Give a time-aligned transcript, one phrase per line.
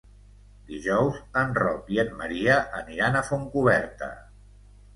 [0.71, 4.13] Dijous en Roc i en Maria aniran a Fontcoberta.